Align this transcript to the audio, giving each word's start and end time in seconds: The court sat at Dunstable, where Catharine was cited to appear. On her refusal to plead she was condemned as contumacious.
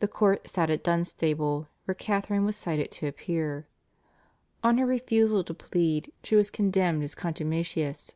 The 0.00 0.06
court 0.08 0.46
sat 0.50 0.68
at 0.68 0.84
Dunstable, 0.84 1.68
where 1.86 1.94
Catharine 1.94 2.44
was 2.44 2.56
cited 2.58 2.90
to 2.90 3.06
appear. 3.06 3.66
On 4.62 4.76
her 4.76 4.84
refusal 4.84 5.42
to 5.44 5.54
plead 5.54 6.12
she 6.22 6.36
was 6.36 6.50
condemned 6.50 7.02
as 7.02 7.14
contumacious. 7.14 8.12